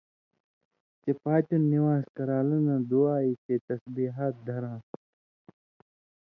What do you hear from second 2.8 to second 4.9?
دُعا یی تے تسبیحات دھراں،